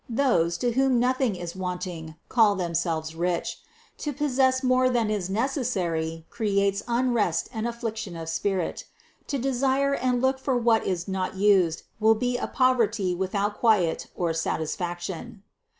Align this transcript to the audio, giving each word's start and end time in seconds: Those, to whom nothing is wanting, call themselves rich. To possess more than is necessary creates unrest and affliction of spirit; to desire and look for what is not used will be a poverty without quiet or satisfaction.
Those, 0.09 0.57
to 0.57 0.71
whom 0.71 0.97
nothing 0.99 1.35
is 1.35 1.55
wanting, 1.55 2.15
call 2.27 2.55
themselves 2.55 3.13
rich. 3.13 3.59
To 3.99 4.11
possess 4.11 4.63
more 4.63 4.89
than 4.89 5.11
is 5.11 5.29
necessary 5.29 6.25
creates 6.31 6.81
unrest 6.87 7.49
and 7.53 7.67
affliction 7.67 8.15
of 8.17 8.27
spirit; 8.27 8.85
to 9.27 9.37
desire 9.37 9.93
and 9.93 10.19
look 10.19 10.39
for 10.39 10.57
what 10.57 10.87
is 10.87 11.07
not 11.07 11.35
used 11.35 11.83
will 11.99 12.15
be 12.15 12.35
a 12.35 12.47
poverty 12.47 13.13
without 13.13 13.59
quiet 13.59 14.07
or 14.15 14.33
satisfaction. 14.33 15.43